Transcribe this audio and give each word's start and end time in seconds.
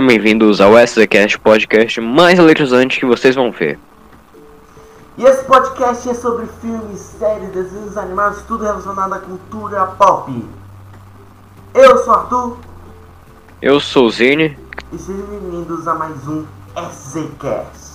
Sejam 0.00 0.08
bem-vindos 0.08 0.62
ao 0.62 0.72
SZCast 0.78 1.38
podcast 1.40 2.00
mais 2.00 2.38
eletrizante 2.38 2.98
que 2.98 3.04
vocês 3.04 3.34
vão 3.34 3.52
ver. 3.52 3.78
E 5.18 5.24
esse 5.24 5.44
podcast 5.44 6.08
é 6.08 6.14
sobre 6.14 6.46
filmes, 6.62 6.98
séries, 7.18 7.50
desenhos 7.50 7.98
animados, 7.98 8.40
tudo 8.48 8.64
relacionado 8.64 9.12
à 9.12 9.18
cultura 9.18 9.84
pop. 9.98 10.42
Eu 11.74 11.98
sou 11.98 12.14
Arthur 12.14 12.56
Eu 13.60 13.78
sou 13.78 14.06
o 14.06 14.10
Zine. 14.10 14.58
e 14.90 14.96
sejam 14.96 15.26
bem-vindos 15.26 15.86
a 15.86 15.94
mais 15.94 16.26
um 16.26 16.46
SZCast. 16.74 17.90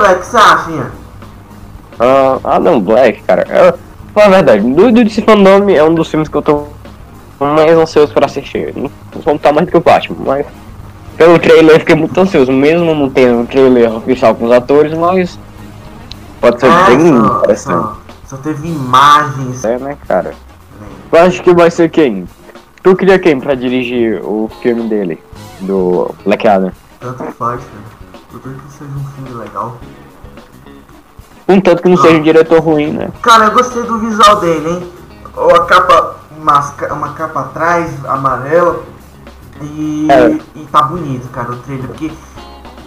Black, 0.00 0.24
você 0.24 0.36
acha, 0.38 0.70
Ian? 0.70 0.90
Ah, 1.98 2.38
Adam 2.56 2.80
Black, 2.80 3.22
cara. 3.24 3.46
Eu, 3.48 3.78
fala 4.14 4.26
a 4.26 4.30
verdade, 4.30 4.62
do 4.62 4.90
do 4.90 5.10
Fandom 5.10 5.68
é 5.68 5.84
um 5.84 5.94
dos 5.94 6.08
filmes 6.08 6.26
que 6.26 6.36
eu 6.36 6.40
tô 6.40 6.64
mais 7.38 7.76
ansioso 7.76 8.10
pra 8.14 8.24
assistir. 8.24 8.72
Não 8.74 8.90
vou 9.22 9.38
tá 9.38 9.52
mais 9.52 9.66
do 9.66 9.70
que 9.70 9.76
o 9.76 9.80
Batman, 9.82 10.16
mas 10.24 10.46
pelo 11.18 11.38
trailer 11.38 11.76
eu 11.76 11.80
fiquei 11.80 11.94
muito 11.94 12.18
ansioso, 12.18 12.50
mesmo 12.50 12.94
não 12.94 13.10
tendo 13.10 13.40
um 13.40 13.46
trailer 13.46 13.94
oficial 13.94 14.34
com 14.34 14.46
os 14.46 14.52
atores, 14.52 14.94
mas 14.96 15.38
pode 16.40 16.58
ser 16.60 16.66
É, 16.70 16.86
bem 16.86 17.08
só, 17.18 17.36
interessante. 17.36 17.74
só, 17.74 17.96
só 18.24 18.36
teve 18.38 18.68
imagens. 18.68 19.64
É, 19.66 19.78
né, 19.78 19.98
cara? 20.08 20.32
Eu 21.12 21.20
acho 21.20 21.42
que 21.42 21.52
vai 21.52 21.70
ser 21.70 21.90
quem? 21.90 22.26
Tu 22.82 22.96
queria 22.96 23.18
quem 23.18 23.38
pra 23.38 23.54
dirigir 23.54 24.22
o 24.24 24.50
filme 24.62 24.88
dele? 24.88 25.22
Do 25.60 26.14
Black 26.24 26.48
Adam? 26.48 26.72
Tanto 26.98 27.24
faz, 27.32 27.60
cara. 27.60 27.99
Tudo 28.30 28.54
que 28.60 28.72
seja 28.72 28.90
um 28.90 29.04
filme 29.04 29.30
legal. 29.42 29.76
Um 31.48 31.60
tanto 31.60 31.82
que 31.82 31.88
não 31.88 31.96
seja 31.96 32.16
um 32.18 32.22
diretor 32.22 32.60
ruim, 32.60 32.92
né? 32.92 33.10
Cara, 33.22 33.46
eu 33.46 33.52
gostei 33.52 33.82
do 33.82 33.98
visual 33.98 34.36
dele, 34.40 34.68
hein? 34.70 34.92
Ou 35.36 35.50
a 35.56 35.64
capa, 35.66 36.16
masca- 36.40 36.92
uma 36.94 37.12
capa 37.14 37.40
atrás, 37.40 37.92
amarela. 38.04 38.82
E, 39.62 40.06
É. 40.10 40.38
e 40.54 40.64
tá 40.70 40.82
bonito, 40.82 41.28
cara, 41.28 41.50
o 41.52 41.56
trailer. 41.56 41.86
Porque, 41.88 42.10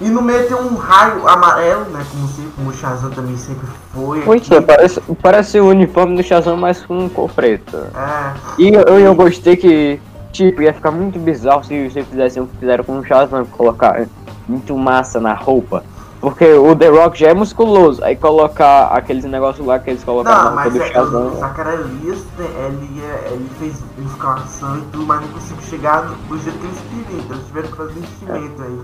e 0.02 0.10
no 0.10 0.22
meio 0.22 0.48
tem 0.48 0.56
um 0.58 0.76
raio 0.76 1.28
amarelo, 1.28 1.86
né? 1.92 2.04
Como, 2.10 2.28
sempre, 2.30 2.52
como 2.56 2.70
o 2.70 2.74
Shazam 2.74 3.12
também 3.12 3.38
sempre 3.38 3.68
foi. 3.94 4.22
Pois 4.22 4.50
é, 4.50 4.62
parece, 4.62 5.02
parece 5.22 5.60
o 5.60 5.68
uniforme 5.68 6.16
do 6.16 6.24
Shazam, 6.24 6.56
mas 6.58 6.84
com 6.86 7.08
cor 7.10 7.30
preta. 7.30 7.92
É, 7.96 8.34
E 8.58 8.74
eu, 8.74 8.82
eu 9.00 9.14
gostei 9.14 9.56
que, 9.58 10.00
tipo, 10.32 10.62
ia 10.62 10.74
ficar 10.74 10.90
muito 10.92 11.20
bizarro 11.20 11.64
se 11.64 11.90
vocês 11.90 12.08
fizessem 12.08 12.42
o 12.42 12.48
que 12.48 12.58
fizeram 12.58 12.84
com 12.84 12.98
o 13.00 13.06
Shazam, 13.06 13.46
colocar 13.46 14.08
muito 14.48 14.78
massa 14.78 15.20
na 15.20 15.34
roupa. 15.34 15.84
Porque 16.22 16.46
o 16.54 16.74
The 16.74 16.88
Rock 16.88 17.20
já 17.20 17.30
é 17.30 17.34
musculoso, 17.34 18.02
aí 18.02 18.16
colocar 18.16 18.86
aqueles 18.88 19.26
negócios 19.26 19.68
lá 19.68 19.78
que 19.78 19.90
eles 19.90 20.06
colocaram 20.06 20.46
não, 20.52 20.56
mas 20.56 20.72
do 20.72 20.82
é, 20.82 20.86
Shazam. 20.88 21.28
o 21.34 21.38
Sakara 21.38 21.74
Elias, 21.74 22.20
né, 22.38 22.46
ele, 22.68 23.02
é- 23.04 23.30
ele 23.34 23.50
fez 23.60 23.84
musculação 23.98 24.78
e 24.78 24.82
tudo, 24.84 25.06
mas 25.06 25.20
não 25.20 25.28
conseguiu 25.28 25.64
chegar 25.64 26.02
do, 26.04 26.16
do 26.30 26.38
jeito 26.38 26.58
que 26.60 26.66
eles 26.66 26.80
queriam. 26.80 27.20
Então 27.26 27.36
eles 27.36 27.48
tiveram 27.48 27.68
que 27.68 27.76
fazer 27.76 27.92
investimento 28.00 28.62
aí. 28.64 28.80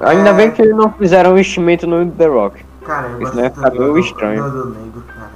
Ainda 0.00 0.30
é. 0.30 0.32
bem 0.32 0.50
que 0.50 0.62
não 0.72 0.90
fizeram 0.92 1.30
um 1.30 1.32
investimento 1.34 1.86
no 1.86 2.10
The 2.10 2.26
Rock. 2.26 2.64
Cara, 2.86 3.08
eu 3.08 3.12
Isso 3.14 3.20
gosto 3.20 3.36
não 3.36 3.44
é 3.44 3.48
tanto 3.50 3.60
cabelo 3.62 3.92
do- 3.92 3.98
estranho. 3.98 4.42
do 4.42 4.46
Adão 4.48 4.66
Negro, 4.70 5.02
cara. 5.14 5.30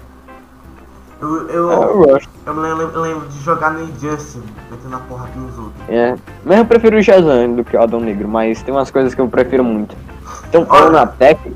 Eu, 1.20 1.48
eu, 1.48 1.70
Eu 1.70 1.98
gosto. 1.98 2.29
Eu 2.46 2.54
me 2.54 2.60
lembro, 2.60 2.90
eu 2.94 3.00
lembro 3.00 3.28
de 3.28 3.38
jogar 3.40 3.70
no 3.70 3.82
Injustice, 3.82 4.40
metendo 4.70 4.96
a 4.96 4.98
porra 5.00 5.28
nos 5.36 5.56
outros. 5.58 5.74
É, 5.88 6.16
mas 6.44 6.58
eu 6.58 6.64
prefiro 6.64 6.98
o 6.98 7.02
Shazam 7.02 7.54
do 7.54 7.64
que 7.64 7.76
o 7.76 7.82
Adão 7.82 8.00
Negro, 8.00 8.26
mas 8.28 8.62
tem 8.62 8.72
umas 8.74 8.90
coisas 8.90 9.14
que 9.14 9.20
eu 9.20 9.28
prefiro 9.28 9.62
muito. 9.64 9.94
Então, 10.48 10.64
falando 10.66 10.96
até 10.98 11.34
que. 11.34 11.54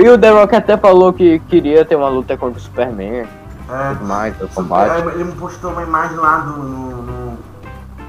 E 0.00 0.08
o 0.08 0.18
The 0.18 0.30
Rock 0.30 0.54
até 0.56 0.76
falou 0.76 1.12
que 1.12 1.38
queria 1.48 1.84
ter 1.84 1.94
uma 1.96 2.08
luta 2.08 2.36
contra 2.36 2.58
o 2.58 2.62
Superman, 2.62 3.24
É, 3.68 3.94
mais, 4.04 4.34
o 4.36 4.40
Super- 4.48 4.54
combate. 4.54 5.08
ele 5.14 5.24
me 5.24 5.32
postou 5.32 5.70
uma 5.72 5.82
imagem 5.82 6.16
lá 6.16 6.38
do, 6.38 6.56
no, 6.62 7.02
no- 7.02 7.38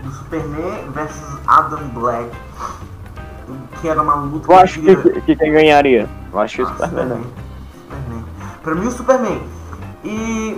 do 0.03 0.11
Superman 0.11 0.89
versus 0.93 1.37
Adam 1.47 1.87
Black. 1.93 2.29
Que 3.81 3.87
era 3.87 4.01
uma 4.01 4.15
luta 4.15 4.51
Eu 4.51 4.57
acho 4.57 4.79
queria- 4.81 4.95
que, 5.01 5.21
que 5.21 5.35
quem 5.35 5.51
ganharia? 5.51 6.09
Eu 6.33 6.39
acho 6.39 6.57
que 6.57 6.63
o 6.63 6.65
Ah, 6.65 6.69
Superman, 6.73 7.05
né? 7.05 7.23
Superman. 7.89 8.25
Pra 8.63 8.75
mim 8.75 8.87
o 8.87 8.91
Superman. 8.91 9.41
E 10.03 10.57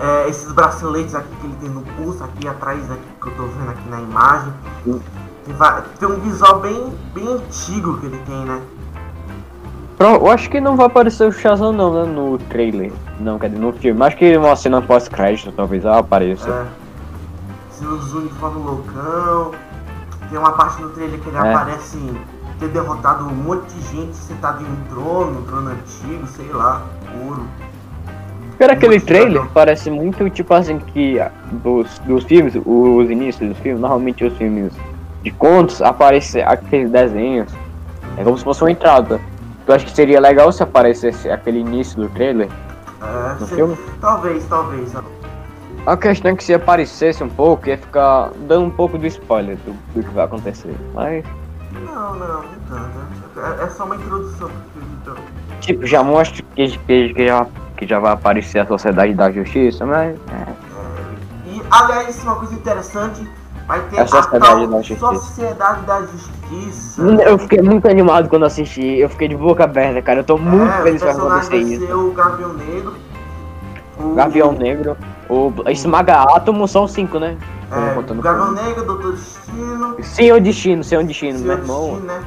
é, 0.00 0.28
esses 0.28 0.52
braceletes 0.52 1.14
aqui 1.14 1.28
que 1.40 1.46
ele 1.46 1.56
tem 1.60 1.68
no 1.70 1.82
pulso, 1.82 2.22
aqui 2.24 2.46
atrás 2.46 2.90
aqui 2.90 3.02
que 3.20 3.26
eu 3.26 3.36
tô 3.36 3.42
vendo 3.44 3.70
aqui 3.70 3.88
na 3.88 4.00
imagem. 4.00 4.52
Tem, 5.98 6.08
um 6.08 6.20
visual 6.20 6.60
bem, 6.60 6.92
bem 7.14 7.28
antigo 7.28 7.98
que 7.98 8.06
ele 8.06 8.18
tem, 8.26 8.44
né? 8.44 8.60
Eu 9.98 10.30
acho 10.30 10.50
que 10.50 10.60
não 10.60 10.76
vai 10.76 10.86
aparecer 10.86 11.26
o 11.26 11.32
Shazam 11.32 11.72
não, 11.72 11.94
né? 11.94 12.12
No 12.12 12.36
trailer. 12.36 12.92
Não, 13.18 13.38
quer 13.38 13.48
dizer, 13.48 13.60
no 13.60 13.72
filme. 13.72 14.02
Acho 14.04 14.16
que 14.16 14.36
uma 14.36 14.54
cena 14.54 14.82
pós-crédito 14.82 15.52
talvez 15.52 15.84
ela 15.84 15.98
apareça. 15.98 16.50
É. 16.50 16.66
Se 17.70 17.86
os 17.86 18.12
uniformes 18.12 18.64
loucão. 18.64 19.52
Tem 20.28 20.38
uma 20.38 20.52
parte 20.52 20.82
no 20.82 20.90
trailer 20.90 21.20
que 21.20 21.28
ele 21.28 21.36
É. 21.36 21.54
aparece 21.54 21.98
ter 22.58 22.68
derrotado 22.68 23.24
um 23.24 23.34
monte 23.34 23.72
de 23.72 23.96
gente 23.96 24.16
sentado 24.16 24.62
em 24.62 24.66
um 24.66 24.76
trono, 24.88 25.40
um 25.40 25.42
trono 25.44 25.70
antigo, 25.70 26.26
sei 26.26 26.48
lá, 26.52 26.82
ouro. 27.24 27.46
Cara, 28.58 28.72
aquele 28.72 28.98
trailer 29.00 29.44
parece 29.52 29.90
muito 29.90 30.28
tipo 30.30 30.54
assim 30.54 30.78
que 30.78 31.18
dos, 31.62 31.98
dos 32.00 32.24
filmes, 32.24 32.54
os 32.64 33.10
inícios 33.10 33.50
dos 33.50 33.58
filmes, 33.58 33.80
normalmente 33.80 34.24
os 34.24 34.36
filmes 34.36 34.72
de 35.22 35.30
contos 35.30 35.82
aparecem 35.82 36.42
aqueles 36.42 36.90
desenhos. 36.90 37.52
É 38.16 38.24
como 38.24 38.36
se 38.38 38.44
fosse 38.44 38.62
uma 38.62 38.70
entrada. 38.70 39.20
Eu 39.66 39.74
acho 39.74 39.84
que 39.84 39.90
seria 39.90 40.20
legal 40.20 40.50
se 40.52 40.62
aparecesse 40.62 41.28
aquele 41.28 41.58
início 41.58 42.00
do 42.00 42.08
trailer 42.08 42.48
É, 43.02 43.34
no 43.40 43.46
se- 43.46 43.54
filme. 43.56 43.76
talvez, 44.00 44.46
talvez. 44.48 44.92
A 45.84 45.96
questão 45.96 46.30
é 46.32 46.34
que 46.36 46.42
se 46.42 46.54
aparecesse 46.54 47.22
um 47.22 47.28
pouco, 47.28 47.68
ia 47.68 47.76
ficar 47.76 48.30
dando 48.48 48.64
um 48.66 48.70
pouco 48.70 48.96
do 48.96 49.06
spoiler 49.06 49.56
do, 49.66 49.72
do 49.94 50.02
que 50.02 50.14
vai 50.14 50.24
acontecer. 50.24 50.74
Mas, 50.94 51.24
Não, 51.84 52.14
não, 52.14 52.42
não 52.42 52.42
tanto. 52.68 53.40
É, 53.60 53.64
é 53.64 53.68
só 53.68 53.84
uma 53.84 53.96
introdução 53.96 54.48
pro 54.48 54.80
filme, 54.80 54.96
então. 55.02 55.14
tipo, 55.60 55.84
já 55.86 56.02
mostra 56.02 56.42
que, 56.54 56.78
que, 56.78 57.12
que, 57.14 57.26
já, 57.26 57.46
que 57.76 57.86
já 57.86 57.98
vai 57.98 58.12
aparecer 58.12 58.60
a 58.60 58.66
Sociedade 58.66 59.14
da 59.14 59.30
Justiça, 59.30 59.84
mas. 59.86 60.16
é. 60.16 60.66
E, 61.46 61.62
aliás, 61.70 62.22
uma 62.24 62.36
coisa 62.36 62.54
interessante, 62.54 63.28
vai 63.66 63.80
ter 63.82 63.96
É 63.96 64.00
a 64.00 64.02
a 64.02 64.06
Sociedade 64.06 64.44
tal 64.46 64.66
da 64.66 64.82
Justiça. 64.82 65.14
Sociedade 65.14 65.80
da 65.82 66.00
Justiça. 66.02 67.02
Eu 67.02 67.38
fiquei 67.38 67.62
muito 67.62 67.88
animado 67.88 68.28
quando 68.28 68.44
assisti, 68.44 68.98
eu 68.98 69.08
fiquei 69.08 69.28
de 69.28 69.36
boca 69.36 69.64
aberta, 69.64 70.00
cara. 70.02 70.20
Eu 70.20 70.24
tô 70.24 70.36
muito 70.38 70.72
é, 70.72 70.82
feliz 70.82 71.02
que 71.02 71.08
acontecer 71.08 71.50
vai 71.50 71.58
isso. 71.58 71.86
ser 71.86 71.94
o 71.94 72.12
Gavião 72.12 72.52
Negro. 72.54 72.94
O 73.98 74.14
Gavião 74.14 74.52
Negro, 74.52 74.96
o 75.28 75.52
Esmaga 75.70 76.22
Átomo 76.22 76.68
são 76.68 76.86
cinco, 76.86 77.18
né? 77.18 77.36
É, 77.70 78.12
Gavião 78.22 78.52
Negro, 78.52 78.84
Doutor 78.84 79.12
Destino. 79.12 79.96
Senhor 80.02 80.40
Destino, 80.40 80.84
Senhor 80.84 81.02
Destino, 81.04 81.38
meu 81.40 81.52
irmão. 81.52 81.86
Destino, 81.86 82.06
né? 82.06 82.22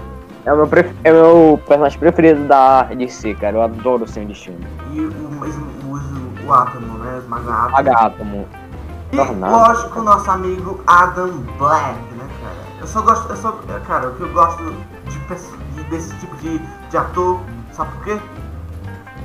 É 0.46 0.54
o 0.54 0.58
meu, 0.58 0.68
pref... 0.68 0.92
é 1.04 1.12
meu 1.12 1.60
personagem 1.68 2.00
preferido 2.00 2.46
da 2.48 2.84
DC, 2.84 3.36
cara. 3.36 3.58
Eu 3.58 3.62
adoro 3.62 4.04
o 4.06 4.08
Senhor 4.08 4.28
Destino. 4.28 4.58
E 4.92 5.00
o, 5.02 5.10
o, 5.10 5.94
o, 5.94 6.48
o 6.48 6.54
Átomo, 6.54 6.98
né? 7.00 7.18
Átomo. 7.18 7.66
Esmaga 7.68 7.94
Átomo. 7.94 8.48
E, 9.12 9.16
Tornado. 9.18 9.54
lógico, 9.54 10.00
o 10.00 10.04
nosso 10.04 10.32
amigo 10.32 10.80
Adam 10.88 11.32
Black, 11.58 11.98
né, 12.16 12.28
cara? 12.42 12.56
Eu 12.80 12.88
só 12.88 13.02
gosto, 13.02 13.30
eu 13.30 13.36
só, 13.38 13.52
cara, 13.88 14.10
o 14.10 14.16
que 14.16 14.22
eu 14.22 14.32
gosto 14.34 14.64
de- 14.64 15.84
desse 15.90 16.16
tipo 16.18 16.36
de, 16.38 16.60
de 16.90 16.98
ator, 16.98 17.40
sabe 17.72 17.92
por 17.92 18.04
quê? 18.04 18.18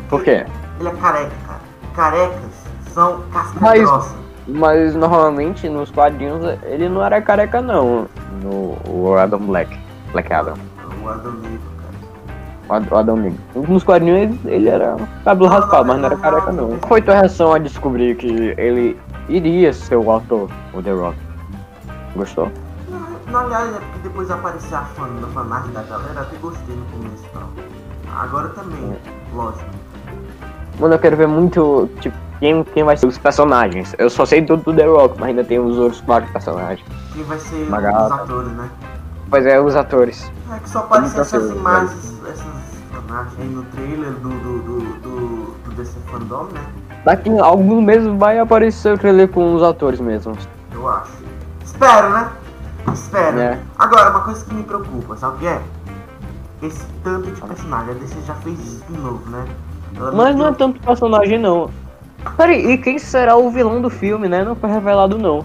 Por 0.09 0.23
quê? 0.23 0.47
Ele 0.81 0.89
é 0.89 0.93
careca, 0.93 1.33
cara. 1.47 1.61
Carecas 1.95 2.51
são 2.93 3.23
casca 3.33 3.59
Mas- 3.61 3.81
grossa. 3.83 4.17
Mas 4.47 4.95
normalmente 4.95 5.69
nos 5.71 5.91
quadrinhos 5.91 6.45
ele 6.65 6.87
não 6.89 7.03
era 7.03 7.21
careca, 7.23 7.63
não. 7.63 8.07
No 8.43 8.77
o 8.87 9.15
Adam 9.19 9.39
Black. 9.41 9.79
Black 10.13 10.31
Adam. 10.33 10.55
O 11.05 11.09
Adam 11.09 11.33
Negro, 11.33 11.61
cara. 11.77 11.95
O 12.69 12.73
Ad- 12.75 12.89
o 12.93 12.97
Adão 12.97 13.17
Negro. 13.17 13.39
Nos 13.69 13.85
quadrinhos 13.85 14.19
ele, 14.19 14.41
ele 14.47 14.69
era 14.69 14.97
cabelo 15.25 15.49
raspado, 15.51 15.87
mas 15.87 15.99
não 15.99 16.07
era 16.07 16.17
careca 16.17 16.53
não. 16.53 16.69
Qual 16.79 16.89
foi 16.89 17.03
tua 17.03 17.15
reação 17.15 17.53
a 17.53 17.59
descobrir 17.59 18.17
que 18.17 18.27
ele 18.57 18.99
iria 19.29 19.73
ser 19.73 19.97
o 19.97 20.11
autor, 20.11 20.49
o 20.73 20.83
The 20.83 20.93
Rock? 20.93 21.17
Gostou? 22.17 22.51
Na, 23.31 23.41
verdade, 23.43 23.69
é 23.71 23.81
porque 23.81 23.99
depois 24.05 24.31
apareceu 24.31 24.79
a 24.79 24.83
fan, 24.83 25.09
da 25.21 25.27
fanart 25.29 25.67
da 25.69 25.83
galera, 25.83 26.21
até 26.21 26.37
gostei 26.37 26.77
no 26.77 26.85
começo 26.87 27.25
e 27.25 27.29
tal. 27.37 27.49
Agora 28.17 28.49
também, 28.51 28.97
lógico. 29.35 29.65
Mano, 30.79 30.95
eu 30.95 30.99
quero 30.99 31.17
ver 31.17 31.27
muito, 31.27 31.89
tipo, 32.01 32.17
quem, 32.39 32.63
quem 32.65 32.85
vai 32.85 32.97
ser 32.97 33.07
os 33.07 33.19
personagens. 33.19 33.95
Eu 33.99 34.09
só 34.09 34.25
sei 34.25 34.43
tudo 34.43 34.63
do 34.63 34.75
The 34.75 34.87
Rock, 34.87 35.19
mas 35.19 35.31
ainda 35.31 35.43
tem 35.45 35.59
os 35.59 35.77
outros 35.79 36.01
quatro 36.03 36.31
personagens. 36.33 36.87
Quem 37.13 37.25
vai 37.25 37.39
ser 37.39 37.69
Magata. 37.69 38.05
os 38.07 38.13
atores, 38.13 38.53
né? 38.53 38.71
Pois 39.35 39.47
é, 39.47 39.61
os 39.61 39.75
atores. 39.75 40.31
É 40.49 40.61
que 40.61 40.71
só 40.71 40.79
aparecem 40.79 41.21
essas 41.21 41.51
imagens, 41.51 42.23
essas 42.23 42.47
imagens 43.05 43.35
aí 43.41 43.49
no 43.49 43.65
trailer 43.65 44.13
do, 44.13 44.29
do, 44.29 44.59
do, 44.63 44.79
do, 45.01 45.55
do 45.65 45.71
DC 45.75 45.99
Fandom, 46.07 46.45
né? 46.53 46.65
Daqui 47.05 47.37
a 47.37 47.45
alguns 47.45 47.83
meses 47.83 48.07
vai 48.17 48.39
aparecer 48.39 48.95
o 48.95 48.97
trailer 48.97 49.27
com 49.27 49.57
os 49.57 49.63
atores 49.65 49.99
mesmo. 49.99 50.39
Eu 50.73 50.89
acho. 50.89 51.11
Espero, 51.65 52.11
né? 52.11 52.31
Espero. 52.93 53.41
É. 53.41 53.59
Agora, 53.77 54.11
uma 54.11 54.21
coisa 54.21 54.45
que 54.45 54.55
me 54.55 54.63
preocupa, 54.63 55.17
sabe 55.17 55.35
o 55.35 55.39
que 55.41 55.47
é? 55.49 55.61
Esse 56.63 56.87
tanto 57.03 57.29
de 57.29 57.41
personagem. 57.41 57.91
A 57.91 57.95
DC 57.95 58.15
já 58.25 58.35
fez 58.35 58.57
isso 58.61 58.85
de 58.89 58.97
novo, 58.99 59.29
né? 59.31 59.45
Ela 59.97 60.13
Mas 60.13 60.37
não 60.37 60.47
é 60.47 60.53
tanto 60.53 60.81
personagem 60.81 61.41
não. 61.41 61.71
Peraí, 62.37 62.71
e 62.71 62.79
quem 62.79 63.01
será 63.01 63.35
o 63.35 63.51
vilão 63.51 63.83
do 63.83 63.91
filme, 63.91 64.29
né? 64.29 64.45
Não 64.45 64.55
foi 64.55 64.71
revelado 64.71 65.19
não. 65.19 65.45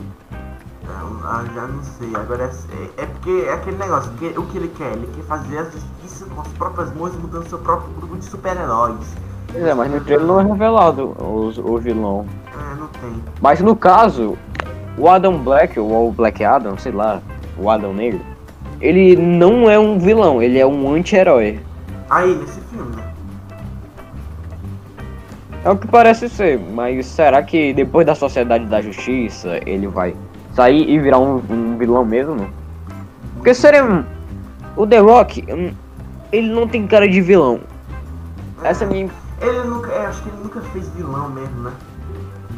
Ah, 1.31 1.45
já 1.53 1.67
não 1.67 1.83
sei. 1.83 2.09
Agora 2.15 2.45
é, 2.45 3.03
é 3.03 3.05
porque 3.05 3.45
é 3.47 3.53
aquele 3.53 3.77
negócio. 3.77 4.11
Que, 4.13 4.33
o 4.35 4.47
que 4.47 4.57
ele 4.57 4.67
quer? 4.69 4.93
Ele 4.93 5.07
quer 5.15 5.21
fazer 5.25 5.59
a 5.59 5.63
justiça 5.65 6.25
com 6.25 6.41
as 6.41 6.47
próprias 6.47 6.91
mãos, 6.95 7.15
mudando 7.15 7.47
seu 7.47 7.59
próprio 7.59 7.93
grupo 7.93 8.17
de 8.17 8.25
super-heróis. 8.25 8.97
Pois 9.51 9.63
é, 9.63 9.73
mas 9.75 9.91
no 9.91 10.01
trailer 10.01 10.25
não 10.25 10.41
é 10.41 10.43
revelado 10.43 11.15
os, 11.23 11.59
o 11.59 11.77
vilão. 11.77 12.25
É, 12.51 12.79
não 12.79 12.87
tem. 12.87 13.23
Mas 13.39 13.61
no 13.61 13.75
caso, 13.75 14.39
o 14.97 15.07
Adam 15.07 15.37
Black, 15.37 15.79
ou 15.79 16.09
o 16.09 16.11
Black 16.11 16.43
Adam, 16.43 16.75
sei 16.79 16.93
lá, 16.93 17.21
o 17.59 17.69
Adam 17.69 17.93
Negro, 17.93 18.21
ele 18.81 19.15
não 19.15 19.69
é 19.69 19.77
um 19.77 19.99
vilão, 19.99 20.41
ele 20.41 20.57
é 20.57 20.65
um 20.65 20.91
anti-herói. 20.95 21.59
Aí, 22.09 22.33
nesse 22.33 22.59
filme, 22.61 22.95
né? 22.95 23.03
É 25.63 25.69
o 25.69 25.77
que 25.77 25.87
parece 25.87 26.27
ser, 26.27 26.59
mas 26.73 27.05
será 27.05 27.43
que 27.43 27.71
depois 27.71 28.03
da 28.07 28.15
Sociedade 28.15 28.65
da 28.65 28.81
Justiça 28.81 29.59
ele 29.67 29.85
vai 29.85 30.15
sair 30.59 30.89
e 30.89 30.99
virar 30.99 31.19
um, 31.19 31.41
um 31.49 31.77
vilão 31.77 32.03
mesmo? 32.03 32.49
Porque 33.35 33.53
seria 33.53 33.85
um- 33.85 34.03
o 34.75 34.85
The 34.85 34.99
Rock, 34.99 35.45
hum, 35.49 35.71
ele 36.33 36.49
não 36.53 36.67
tem 36.67 36.85
cara 36.85 37.07
de 37.07 37.21
vilão. 37.21 37.61
Essa 38.61 38.83
é 38.83 38.87
a 38.87 38.89
minha. 38.89 39.09
Ele 39.41 39.63
nunca. 39.63 39.89
É, 39.93 40.05
acho 40.07 40.21
que 40.21 40.27
ele 40.27 40.37
nunca 40.43 40.59
fez 40.73 40.89
vilão 40.89 41.29
mesmo, 41.29 41.61
né? 41.61 41.71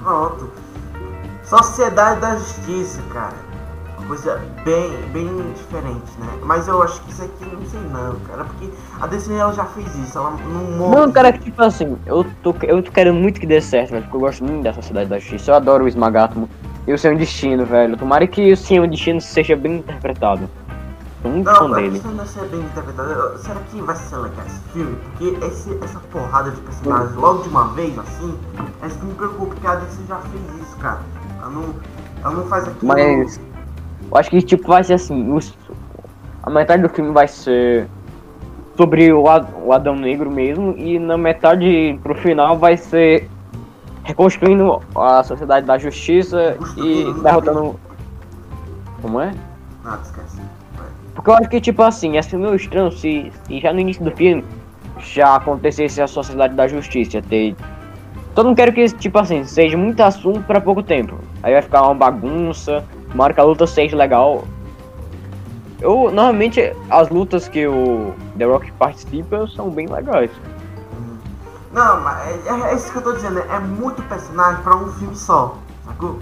Pronto. 0.01 0.49
Sociedade 1.43 2.19
da 2.21 2.35
Justiça, 2.37 3.01
cara. 3.13 3.35
Uma 3.99 4.07
coisa 4.07 4.41
bem, 4.65 4.89
bem 5.13 5.27
diferente, 5.53 6.11
né? 6.17 6.27
Mas 6.43 6.67
eu 6.67 6.81
acho 6.81 6.99
que 7.03 7.11
isso 7.11 7.21
aqui 7.21 7.45
não 7.53 7.63
sei 7.67 7.79
não, 7.81 8.15
cara. 8.27 8.45
Porque 8.45 8.67
a 8.99 9.05
DC 9.05 9.31
ela 9.31 9.53
já 9.53 9.65
fez 9.65 9.95
isso, 9.95 10.17
ela 10.17 10.31
não 10.31 10.63
monta. 10.79 10.99
Não, 11.05 11.11
cara, 11.11 11.31
que 11.31 11.39
tipo 11.39 11.61
assim, 11.61 11.95
eu 12.07 12.25
tô, 12.41 12.55
eu 12.63 12.81
tô 12.81 12.91
querendo 12.91 13.19
muito 13.19 13.39
que 13.39 13.45
dê 13.45 13.61
certo, 13.61 13.91
velho, 13.91 14.01
porque 14.03 14.17
eu 14.17 14.21
gosto 14.21 14.43
muito 14.43 14.63
da 14.63 14.73
Sociedade 14.73 15.07
da 15.07 15.19
Justiça. 15.19 15.51
Eu 15.51 15.55
adoro 15.55 15.83
o 15.85 15.87
Esmagátomo 15.87 16.49
e 16.87 16.93
o 16.93 16.97
Seu 16.97 17.15
Destino, 17.15 17.65
velho. 17.65 17.95
Tomara 17.97 18.25
que 18.27 18.51
o 18.51 18.57
Seu 18.57 18.85
Destino 18.87 19.21
seja 19.21 19.55
bem 19.55 19.77
interpretado. 19.77 20.49
Tô 21.21 21.29
muito 21.29 21.49
fã 21.53 21.67
Não, 21.67 21.73
a 21.73 21.75
dele. 21.77 22.01
não 22.03 22.23
é 22.23 22.25
ser 22.25 22.45
bem 22.47 22.59
interpretado. 22.61 23.37
Será 23.37 23.59
que 23.69 23.81
vai 23.81 23.95
ser 23.95 24.15
legal 24.17 24.43
esse 24.47 24.59
filme? 24.73 24.95
Porque 24.95 25.45
esse, 25.45 25.77
essa 25.83 25.99
porrada 26.11 26.49
de 26.49 26.59
personagens 26.61 27.15
logo 27.15 27.43
de 27.43 27.49
uma 27.49 27.67
vez, 27.73 27.97
assim, 27.99 28.35
é 28.81 28.87
isso 28.87 28.97
que 28.97 29.05
me 29.05 29.13
preocupa, 29.13 29.45
porque 29.53 29.67
a 29.67 29.75
DC 29.75 30.01
já 30.07 30.17
fez 30.17 30.61
isso, 30.63 30.77
cara. 30.77 30.99
Ela 31.39 31.49
não, 31.51 31.75
ela 32.23 32.33
não 32.33 32.45
faz 32.47 32.63
aquilo. 32.67 32.79
Mas 32.87 33.39
eu 34.11 34.17
acho 34.17 34.29
que 34.31 34.41
tipo 34.41 34.67
vai 34.67 34.83
ser 34.83 34.95
assim, 34.95 35.31
os- 35.31 35.55
a 36.41 36.49
metade 36.49 36.81
do 36.81 36.89
filme 36.89 37.11
vai 37.11 37.27
ser 37.27 37.87
sobre 38.75 39.13
o, 39.13 39.29
Ad- 39.29 39.47
o 39.63 39.71
Adão 39.73 39.95
Negro 39.95 40.31
mesmo 40.31 40.73
e 40.75 40.97
na 40.97 41.17
metade 41.17 41.99
pro 42.01 42.15
final 42.15 42.57
vai 42.57 42.77
ser 42.77 43.29
reconstruindo 44.03 44.81
a 44.95 45.23
Sociedade 45.23 45.65
da 45.65 45.77
Justiça 45.77 46.57
e 46.77 47.13
derrotando. 47.21 47.79
Como 49.01 49.19
é? 49.19 49.33
Nada, 49.83 50.01
esquece. 50.03 50.39
Porque 51.13 51.29
eu 51.29 51.33
acho 51.35 51.49
que, 51.49 51.61
tipo 51.61 51.81
assim, 51.83 52.13
ia 52.13 52.23
ser 52.23 52.37
meio 52.37 52.55
estranho 52.55 52.91
se, 52.91 53.31
se 53.45 53.59
já 53.59 53.73
no 53.73 53.79
início 53.79 54.03
do 54.03 54.11
filme 54.11 54.43
já 54.99 55.35
acontecesse 55.35 56.01
a 56.01 56.07
Sociedade 56.07 56.55
da 56.55 56.67
Justiça. 56.67 57.21
Ter... 57.21 57.55
Todo 58.33 58.47
mundo 58.47 58.55
quer 58.55 58.73
que, 58.73 58.87
tipo 58.89 59.19
assim, 59.19 59.43
seja 59.43 59.77
muito 59.77 59.99
assunto 60.01 60.41
pra 60.43 60.61
pouco 60.61 60.81
tempo. 60.81 61.19
Aí 61.43 61.53
vai 61.53 61.61
ficar 61.61 61.83
uma 61.83 61.95
bagunça, 61.95 62.83
uma 63.13 63.25
hora 63.25 63.33
que 63.33 63.39
a 63.39 63.43
luta 63.43 63.67
seja 63.67 63.95
legal. 63.97 64.43
Eu, 65.81 66.11
normalmente, 66.11 66.73
as 66.89 67.09
lutas 67.09 67.47
que 67.47 67.67
o 67.67 68.13
The 68.37 68.45
Rock 68.45 68.71
participa 68.73 69.47
são 69.47 69.69
bem 69.69 69.87
legais. 69.87 70.29
Não, 71.73 72.01
mas 72.01 72.45
é, 72.45 72.71
é 72.71 72.75
isso 72.75 72.91
que 72.91 72.97
eu 72.97 73.01
tô 73.01 73.13
dizendo, 73.13 73.39
é 73.39 73.59
muito 73.59 74.01
personagem 74.03 74.61
pra 74.61 74.75
um 74.75 74.91
filme 74.93 75.15
só, 75.15 75.57
sacou? 75.85 76.19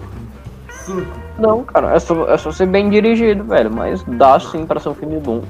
Cinco. 0.72 1.12
Não, 1.38 1.64
cara, 1.64 1.96
é 1.96 2.00
só, 2.00 2.28
é 2.28 2.38
só 2.38 2.52
ser 2.52 2.68
bem 2.68 2.90
dirigido, 2.90 3.44
velho. 3.44 3.72
Mas 3.74 4.04
dá 4.04 4.40
sim 4.40 4.66
pra 4.66 4.80
ser 4.80 4.90
um 4.90 4.96
filme 4.96 5.20
bom. 5.20 5.44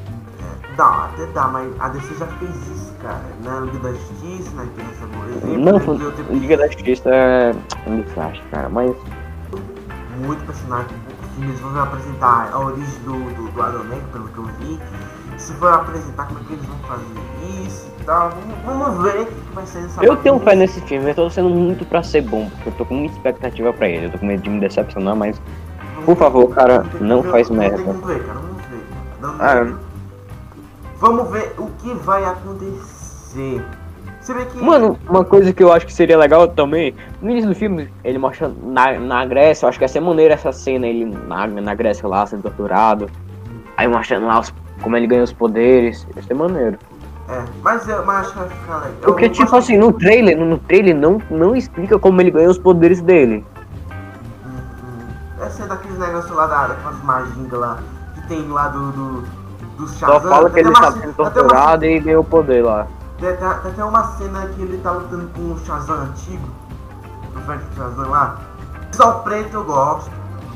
Dá, 0.78 1.10
até 1.14 1.26
dá, 1.28 1.48
mas 1.48 1.74
a 1.80 1.90
DC 1.90 2.16
já 2.16 2.26
fez 2.26 2.56
isso, 2.68 2.94
cara. 3.02 3.22
Na 3.44 3.60
Liga 3.62 3.80
da 3.80 3.92
Justiça, 3.92 4.52
né? 4.56 4.68
Tem 4.76 4.86
essa 4.86 5.06
por 5.08 5.28
exemplo, 5.28 5.58
Não, 5.58 5.98
né, 5.98 6.14
tenho 6.16 6.40
Liga 6.40 6.58
da 6.58 6.68
Justiça 6.68 7.10
é 7.10 7.56
um 7.86 8.02
desastre, 8.02 8.42
cara. 8.52 8.70
Mas 8.70 8.96
muito 10.20 10.46
personagem. 10.46 10.90
Eles 11.38 11.60
vão 11.62 11.82
apresentar 11.82 12.50
a 12.52 12.60
origem 12.60 13.00
do, 13.06 13.14
do, 13.14 13.52
do 13.52 13.62
Adão 13.62 13.84
Negro, 13.86 14.08
pelo 14.12 14.28
que 14.28 14.38
eu 14.38 14.46
vi. 14.60 14.80
Se 15.40 15.54
for 15.54 15.74
apresentar 15.74 16.28
como 16.28 16.40
é 16.40 16.44
que 16.44 16.54
eles 16.54 16.66
vão 16.66 16.78
fazer 16.80 17.06
isso 17.66 17.88
e 18.00 18.04
tal, 18.04 18.30
vamos, 18.66 18.84
vamos 18.88 19.04
ver 19.04 19.22
o 19.22 19.26
que 19.26 19.56
vai 19.56 19.66
ser 19.66 19.82
dessa 19.84 20.04
Eu 20.04 20.18
tenho 20.18 20.40
fé 20.40 20.56
nesse 20.56 20.82
filme, 20.82 21.10
eu 21.10 21.16
tô 21.16 21.30
sendo 21.30 21.50
muito 21.50 21.86
pra 21.86 22.04
ser 22.04 22.22
bom, 22.22 22.50
porque 22.50 22.70
eu 22.70 22.74
tô 22.74 22.86
com 22.86 22.94
muita 22.96 23.16
expectativa 23.16 23.72
pra 23.74 23.88
ele. 23.88 24.06
Eu 24.08 24.12
tô 24.12 24.18
com 24.20 24.26
medo 24.26 24.44
de 24.44 24.50
me 24.50 24.60
decepcionar, 24.60 25.16
mas. 25.16 25.42
Vamos 25.94 26.06
por 26.06 26.18
favor, 26.18 26.50
cara, 26.54 26.80
ver, 26.80 27.02
não 27.02 27.24
faz 27.24 27.50
merda. 27.50 27.78
Vamos 27.82 28.06
ver, 28.06 28.24
cara, 28.26 28.40
vamos 28.40 28.62
ver. 28.66 28.84
Vamos 29.22 29.42
Ah, 29.42 29.64
ver. 29.64 29.76
Vamos 31.00 31.30
ver 31.32 31.54
o 31.58 31.68
que 31.80 31.94
vai 31.94 32.24
acontecer. 32.26 33.64
Que. 34.26 34.62
Mano, 34.62 35.00
uma 35.10 35.24
coisa 35.24 35.52
que 35.54 35.64
eu 35.64 35.72
acho 35.72 35.86
que 35.86 35.94
seria 35.94 36.18
legal 36.18 36.48
também, 36.50 36.94
no 37.22 37.32
início 37.32 37.50
do 37.50 37.56
filme, 37.56 37.90
ele 38.04 38.18
mostra 38.20 38.52
na, 38.62 39.00
na 39.00 39.26
Grécia, 39.26 39.66
eu 39.66 39.70
acho 39.70 39.78
que 39.80 39.84
ia 39.86 39.88
ser 39.88 40.02
maneiro 40.02 40.34
essa 40.34 40.52
cena, 40.52 40.86
ele 40.86 41.06
na, 41.06 41.48
na 41.48 41.74
Grécia 41.74 42.08
lá 42.08 42.26
sendo 42.26 42.44
torturado. 42.44 43.10
Aí 43.78 43.88
mostrando 43.88 44.28
lá 44.28 44.40
os- 44.42 44.54
como 44.82 44.96
ele 44.98 45.08
ganha 45.08 45.24
os 45.24 45.34
poderes. 45.34 46.08
Ia 46.16 46.24
ser 46.24 46.34
maneiro. 46.34 46.78
É, 47.30 47.44
mas 47.62 47.88
eu 47.88 48.04
mas 48.06 48.22
acho 48.22 48.32
que 48.32 48.40
vai 48.40 48.50
ficar 48.50 48.78
legal. 48.78 48.94
Porque, 49.04 49.26
Eu 49.26 49.32
tipo 49.32 49.56
assim, 49.56 49.78
no 49.78 49.94
trailer, 49.94 50.38
no, 50.38 50.46
no 50.46 50.58
trailer 50.58 50.96
não, 50.96 51.22
não 51.30 51.56
explica 51.56 52.00
como 52.00 52.20
ele 52.22 52.32
ganha 52.32 52.50
os 52.50 52.58
poderes 52.58 53.02
dele. 53.02 53.46
Hum, 54.46 54.50
hum. 54.50 55.08
Deve 55.38 55.52
ser 55.52 55.68
daqueles 55.68 56.00
negócios 56.00 56.36
lá 56.36 56.48
da 56.48 56.68
daquelas 56.68 57.04
magias 57.04 57.52
lá 57.52 57.78
que 58.16 58.28
tem 58.28 58.48
lá 58.48 58.70
do. 58.70 58.92
do, 58.92 59.24
do 59.78 59.88
Só 59.88 60.20
fala 60.20 60.50
que 60.50 60.60
ele 60.60 60.72
tá 60.72 60.92
sendo 60.92 61.14
torturado 61.14 61.86
e 61.86 62.00
ganhou 62.00 62.22
o 62.22 62.26
poder 62.26 62.66
lá. 62.66 62.88
Tem 63.20 63.30
até, 63.30 63.54
tem 63.54 63.72
até 63.72 63.84
uma 63.84 64.04
cena 64.18 64.48
que 64.48 64.62
ele 64.62 64.78
tá 64.78 64.92
lutando 64.92 65.30
com 65.36 65.54
o 65.54 65.60
Shazam 65.66 66.02
antigo. 66.02 66.48
O 67.36 67.40
velho 67.42 67.62
Shazam 67.76 68.10
lá. 68.10 68.38
Só 68.92 69.18
o 69.18 69.24
preto 69.24 69.54
eu 69.54 69.64
gosto. 69.66 70.10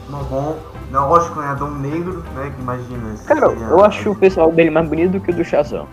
Não 0.10 0.24
bom. 0.24 0.58
Não 0.94 1.08
gosto 1.08 1.32
com 1.34 1.40
o 1.40 1.44
Adão 1.44 1.72
Negro, 1.72 2.24
né? 2.36 2.52
Que 2.56 2.62
imagina. 2.62 3.14
esse 3.16 3.24
Cara, 3.26 3.50
seria- 3.50 3.66
eu 3.66 3.84
acho 3.84 4.12
o 4.12 4.16
pessoal 4.16 4.52
dele 4.52 4.70
mais 4.70 4.88
bonito 4.88 5.14
do 5.14 5.20
que 5.20 5.32
o 5.32 5.34
do 5.36 5.44
Shazam. 5.44 5.88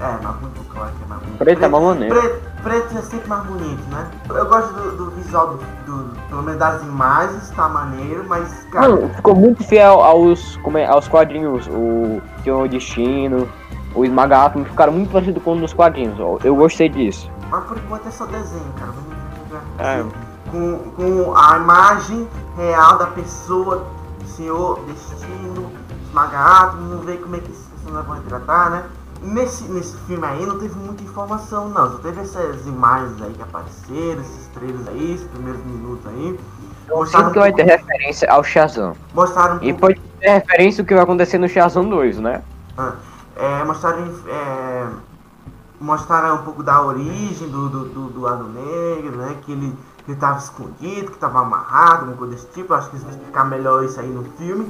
É, 0.00 0.04
mais 0.24 0.36
bonito, 0.36 0.64
claro 0.72 0.90
que 0.96 1.04
é 1.04 1.06
mais 1.06 1.20
bonito. 1.22 1.38
Preto 1.38 1.62
é 1.64 1.68
mais 1.68 1.84
maneiro. 1.84 2.14
Preto, 2.20 2.40
preto 2.62 2.98
é 2.98 3.02
sempre 3.02 3.28
mais 3.28 3.44
bonito, 3.44 3.82
né? 3.90 4.06
Eu 4.30 4.46
gosto 4.46 4.72
do, 4.72 4.96
do 4.96 5.10
visual 5.10 5.48
do, 5.48 5.56
do. 5.84 6.16
Pelo 6.30 6.42
menos 6.42 6.58
das 6.58 6.82
imagens, 6.82 7.50
tá 7.50 7.68
maneiro, 7.68 8.24
mas, 8.26 8.64
cara. 8.72 8.88
Mano, 8.88 9.08
ficou 9.14 9.34
muito 9.36 9.62
fiel 9.64 10.00
aos, 10.00 10.56
como 10.62 10.78
é, 10.78 10.86
aos 10.86 11.06
quadrinhos. 11.08 11.66
O 11.68 12.20
Senhor 12.42 12.66
Destino, 12.68 13.46
o 13.94 14.02
Esmaga 14.02 14.44
Átomo 14.46 14.64
ficaram 14.64 14.94
muito 14.94 15.12
parecidos 15.12 15.42
com 15.42 15.52
os 15.52 15.60
dos 15.60 15.74
quadrinhos. 15.74 16.18
Eu, 16.18 16.40
eu 16.42 16.56
gostei 16.56 16.88
disso. 16.88 17.30
Mas 17.50 17.64
por 17.64 17.76
enquanto 17.76 18.08
é 18.08 18.10
só 18.10 18.24
desenho, 18.24 18.72
cara. 18.78 18.92
Vamos 18.92 19.62
É. 19.78 20.00
acontecer. 20.00 20.26
Com, 20.50 20.78
com 20.96 21.36
a 21.36 21.56
imagem 21.56 22.28
real 22.56 22.98
da 22.98 23.06
pessoa, 23.08 23.84
Senhor 24.26 24.80
Destino, 24.86 25.72
Esmagato, 26.08 26.76
vamos 26.76 27.04
ver 27.04 27.18
como 27.20 27.36
é 27.36 27.40
que 27.40 27.50
esses 27.50 27.66
personagens 27.66 28.06
vão 28.08 28.22
tratar, 28.22 28.70
né? 28.70 28.84
Nesse, 29.22 29.64
nesse 29.64 29.96
filme 30.06 30.26
aí 30.26 30.44
não 30.44 30.58
teve 30.58 30.74
muita 30.78 31.02
informação 31.02 31.70
não, 31.70 31.90
só 31.92 31.98
teve 31.98 32.20
essas 32.20 32.66
imagens 32.66 33.20
aí 33.22 33.32
que 33.32 33.42
apareceram, 33.42 34.20
esses 34.20 34.46
trailers 34.52 34.86
aí, 34.88 35.14
esses 35.14 35.26
primeiros 35.28 35.64
minutos 35.64 36.06
aí. 36.06 36.38
Sinto 37.06 37.30
que 37.32 37.38
vai 37.38 37.52
ter 37.52 37.64
referência 37.64 38.30
ao 38.30 38.44
Shazam. 38.44 38.94
mostraram 39.14 39.56
um 39.56 39.62
E 39.62 39.72
pouco- 39.72 39.80
pode 39.80 40.00
ter 40.20 40.28
referência 40.30 40.82
o 40.84 40.86
que 40.86 40.94
vai 40.94 41.02
acontecer 41.02 41.38
no 41.38 41.48
Shazam 41.48 41.88
2, 41.88 42.18
né? 42.20 42.42
Ah, 42.78 42.92
é, 43.34 43.64
mostraram, 43.64 44.04
é, 44.28 44.86
mostraram 45.80 46.36
um 46.36 46.42
pouco 46.44 46.62
da 46.62 46.80
origem 46.82 47.48
do, 47.48 47.68
do, 47.68 47.84
do, 47.86 48.08
do 48.10 48.26
Adão 48.26 48.48
Negro, 48.50 49.16
né? 49.16 49.36
Que 49.42 49.52
ele, 49.52 49.74
que 50.06 50.12
ele 50.12 50.18
tava 50.20 50.38
escondido, 50.38 51.10
que 51.10 51.18
tava 51.18 51.40
amarrado, 51.40 51.98
alguma 52.00 52.16
coisa 52.16 52.34
desse 52.34 52.46
tipo. 52.52 52.72
Acho 52.72 52.88
que 52.88 52.96
eles 52.96 53.04
vão 53.04 53.12
explicar 53.12 53.44
melhor 53.44 53.84
isso 53.84 54.00
aí 54.00 54.08
no 54.08 54.24
filme. 54.38 54.68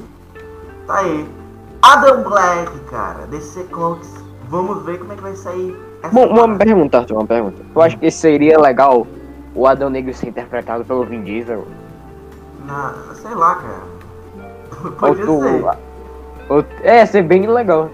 Tá 0.85 0.97
aí. 0.97 1.29
Adam 1.81 2.23
Black, 2.23 2.77
cara, 2.89 3.25
DC 3.27 3.63
Comics. 3.65 4.13
Vvamos 4.49 4.83
ver 4.83 4.97
como 4.99 5.13
é 5.13 5.15
que 5.15 5.21
vai 5.21 5.35
sair 5.35 5.77
essa 6.01 6.13
Bom, 6.13 6.25
uma 6.27 6.41
parada. 6.41 6.65
pergunta, 6.65 6.97
Arthur, 6.99 7.13
uma 7.17 7.25
pergunta. 7.25 7.61
Eu 7.75 7.81
acho 7.81 7.97
que 7.97 8.09
seria 8.11 8.59
legal 8.59 9.05
o 9.53 9.67
Adão 9.67 9.89
Negro 9.89 10.13
ser 10.13 10.29
interpretado 10.29 10.83
pelo 10.85 11.05
Vin 11.05 11.21
Diesel. 11.23 11.65
Na, 12.65 12.93
sei 13.13 13.35
lá, 13.35 13.55
cara. 13.55 13.97
Ou 14.83 14.91
Podia 14.91 15.25
tu- 15.25 15.39
ser. 15.41 15.65
ou- 16.49 16.65
é, 16.83 17.05
ser 17.05 17.23
bem 17.23 17.45
legal. 17.47 17.89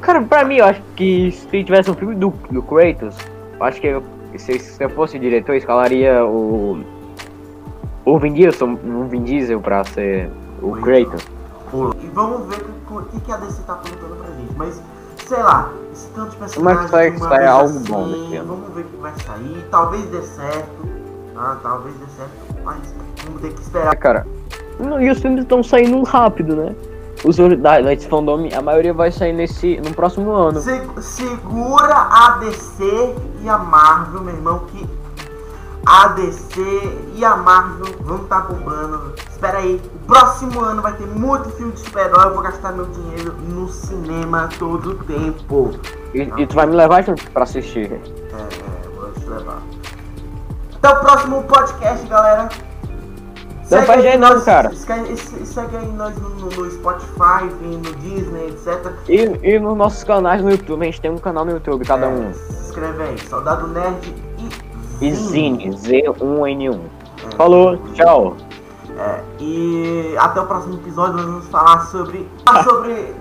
Cara, 0.00 0.22
pra 0.22 0.44
mim, 0.44 0.56
eu 0.56 0.64
acho 0.66 0.80
que 0.94 1.32
se 1.32 1.64
tivesse 1.64 1.90
um 1.90 1.94
filme 1.94 2.14
do, 2.14 2.30
do 2.50 2.62
Kratos, 2.62 3.16
eu 3.58 3.64
acho 3.64 3.80
que 3.80 3.86
eu- 3.88 4.02
se, 4.36 4.58
se 4.58 4.82
eu 4.84 4.90
fosse 4.90 5.18
diretor, 5.18 5.52
eu 5.52 5.58
escalaria 5.58 6.24
o. 6.24 6.82
O 8.04 8.18
Vin 8.18 8.32
Diesel, 8.32 8.68
o 8.68 9.04
Vin 9.04 9.22
Diesel 9.22 9.60
pra 9.60 9.84
ser 9.84 10.30
o. 10.62 10.72
Kratos. 10.72 11.22
E 12.02 12.06
vamos 12.14 12.46
ver 12.48 12.64
o 12.90 13.02
que, 13.04 13.20
que 13.20 13.32
a 13.32 13.36
DC 13.36 13.62
tá 13.66 13.74
apontando 13.74 14.16
pra 14.16 14.26
gente. 14.34 14.54
Mas, 14.56 14.82
sei 15.26 15.42
lá, 15.42 15.70
esse 15.92 16.08
tanto 16.08 16.30
de 16.30 16.36
Mas 16.40 16.52
personagens 16.54 16.90
sai- 16.90 17.10
de 17.10 17.16
uma 17.18 17.28
sai 17.28 17.38
vez 17.38 17.50
algo 17.50 17.64
assim, 17.70 17.90
bom 17.92 18.02
ano. 18.04 18.44
Vamos 18.46 18.74
ver 18.74 18.80
o 18.80 18.84
que 18.84 18.96
vai 18.96 19.12
sair. 19.26 19.64
Talvez 19.70 20.02
dê 20.06 20.22
certo. 20.22 20.88
Ah, 21.36 21.56
talvez 21.62 21.94
dê 21.96 22.06
certo. 22.16 22.30
Mas 22.64 22.94
vamos 23.24 23.40
ter 23.42 23.48
que 23.48 23.58
É, 23.58 23.62
esperar. 23.62 23.96
cara. 23.96 24.26
não, 24.80 25.00
E 25.00 25.10
os 25.10 25.18
filmes 25.20 25.42
estão 25.42 25.62
saindo 25.62 26.02
rápido, 26.02 26.56
né? 26.56 26.74
Os 27.24 27.36
da 27.36 27.78
Lights 27.78 28.06
Fandom, 28.06 28.48
a 28.56 28.62
maioria 28.62 28.94
vai 28.94 29.10
sair 29.10 29.32
nesse, 29.32 29.80
no 29.80 29.92
próximo 29.92 30.30
ano. 30.32 30.60
Se- 30.60 30.80
segura 31.00 31.94
a 31.94 32.38
DC 32.40 33.14
e 33.42 33.48
a 33.48 33.58
Marvel, 33.58 34.20
meu 34.22 34.34
irmão, 34.34 34.60
que 34.68 34.88
a 35.84 36.08
DC 36.08 36.60
e 37.14 37.24
a 37.24 37.36
Marvel 37.36 37.94
vão 38.00 38.18
estar 38.22 38.42
bombando. 38.42 39.14
Espera 39.30 39.58
aí, 39.58 39.80
o 39.94 40.06
próximo 40.06 40.60
ano 40.60 40.80
vai 40.82 40.92
ter 40.92 41.06
muito 41.06 41.48
filme 41.50 41.72
de 41.72 41.80
super-herói. 41.80 42.26
Eu 42.26 42.34
vou 42.34 42.42
gastar 42.42 42.72
meu 42.72 42.86
dinheiro 42.86 43.32
no 43.48 43.68
cinema 43.68 44.48
todo 44.58 44.90
o 44.90 44.94
tempo. 45.04 45.72
E, 46.14 46.20
e 46.36 46.46
tu 46.46 46.54
vai 46.54 46.66
me 46.66 46.76
levar 46.76 47.02
junto 47.02 47.28
pra 47.30 47.42
assistir. 47.42 47.92
É, 47.92 47.96
é, 47.96 48.88
vou 48.96 49.10
te 49.12 49.24
levar. 49.26 49.58
Até 50.76 50.88
o 50.90 51.00
próximo 51.00 51.42
podcast, 51.44 52.06
galera. 52.06 52.48
Não 53.70 53.82
faz 53.82 53.98
aí 54.00 54.02
jeito 54.02 54.18
não, 54.18 54.30
nós- 54.30 54.44
cara. 54.44 54.72
Segue, 54.74 55.76
aí 55.76 55.92
nós 55.92 56.16
no, 56.16 56.28
no- 56.30 56.70
Spotify, 56.70 57.44
no 57.60 57.94
Disney, 57.96 58.46
etc. 58.48 58.92
E, 59.08 59.54
e 59.54 59.58
nos 59.58 59.76
nossos 59.76 60.04
canais 60.04 60.42
no 60.42 60.50
YouTube, 60.50 60.82
a 60.82 60.84
gente 60.86 61.00
tem 61.00 61.10
um 61.10 61.18
canal 61.18 61.44
no 61.44 61.52
YouTube, 61.52 61.84
cada 61.84 62.06
É, 62.06 62.08
um. 62.08 62.32
Se 62.32 62.52
inscreve 62.68 63.02
aí, 63.02 63.18
Soldado 63.28 63.66
Nerd 63.68 64.14
e 65.00 65.12
Zine. 65.12 65.72
Zine, 65.76 66.02
Z1N1. 66.02 66.80
É. 67.32 67.36
Falou, 67.36 67.76
tchau. 67.94 68.36
É, 68.98 69.20
e 69.38 70.14
até 70.18 70.40
o 70.40 70.46
próximo 70.46 70.74
episódio 70.74 71.16
nós 71.16 71.26
vamos 71.26 71.46
falar 71.48 71.80
sobre. 71.86 72.28
falar 72.46 72.64
sobre. 72.64 73.14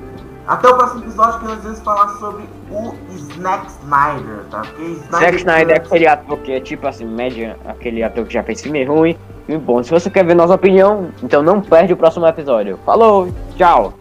Até 0.48 0.70
o 0.70 0.76
próximo 0.78 1.02
episódio 1.04 1.40
que 1.40 1.46
nós 1.46 1.62
vamos 1.62 1.80
falar 1.82 2.08
sobre 2.20 2.44
o 2.72 2.94
Snack 3.12 3.68
Snyder, 3.84 4.40
tá? 4.50 4.62
Porque 4.62 4.96
Zack 5.12 5.36
Snyder 5.36 5.76
é 5.76 5.78
aquele 5.78 6.08
ator 6.08 6.38
que 6.38 6.52
é 6.54 6.60
tipo 6.62 6.88
assim, 6.88 7.06
média, 7.06 7.58
aquele 7.68 8.02
ator 8.02 8.26
que 8.26 8.34
já 8.34 8.42
fez 8.44 8.62
filme 8.62 8.86
ruim. 8.86 9.18
E 9.48 9.58
bom, 9.58 9.82
se 9.82 9.92
você 9.92 10.10
quer 10.10 10.26
ver 10.26 10.36
nossa 10.36 10.56
opinião, 10.56 11.10
então 11.24 11.42
não 11.42 11.62
perde 11.62 11.94
o 11.94 11.98
próximo 11.98 12.28
episódio. 12.28 12.78
Falou, 12.86 13.30
tchau. 13.56 13.94